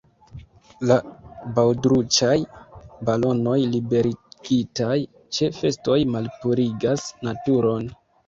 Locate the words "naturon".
7.29-7.89